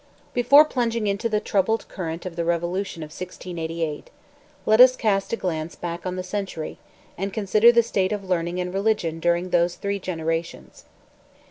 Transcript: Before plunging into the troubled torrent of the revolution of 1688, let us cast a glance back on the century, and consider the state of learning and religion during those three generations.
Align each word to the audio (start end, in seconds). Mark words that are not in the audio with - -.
Before 0.33 0.65
plunging 0.65 1.05
into 1.05 1.29
the 1.29 1.39
troubled 1.39 1.85
torrent 1.87 2.25
of 2.25 2.35
the 2.35 2.43
revolution 2.43 3.03
of 3.03 3.11
1688, 3.13 4.09
let 4.65 4.81
us 4.81 4.95
cast 4.95 5.31
a 5.31 5.35
glance 5.37 5.75
back 5.75 6.07
on 6.07 6.15
the 6.15 6.23
century, 6.23 6.79
and 7.19 7.31
consider 7.31 7.71
the 7.71 7.83
state 7.83 8.11
of 8.11 8.23
learning 8.27 8.59
and 8.59 8.73
religion 8.73 9.19
during 9.19 9.51
those 9.51 9.75
three 9.75 9.99
generations. 9.99 10.85